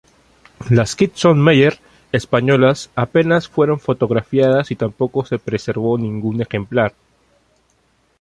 [0.71, 1.77] Las Kitson-Meyer
[2.11, 6.95] españolas apenas fueron fotografiadas y tampoco se preservó ningún ejemplar.